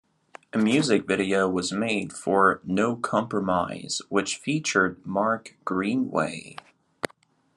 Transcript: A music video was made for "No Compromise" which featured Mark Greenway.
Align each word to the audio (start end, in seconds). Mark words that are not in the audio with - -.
A 0.51 0.57
music 0.57 1.05
video 1.05 1.47
was 1.47 1.71
made 1.71 2.11
for 2.11 2.59
"No 2.63 2.95
Compromise" 2.95 4.01
which 4.09 4.37
featured 4.37 4.99
Mark 5.05 5.55
Greenway. 5.63 6.55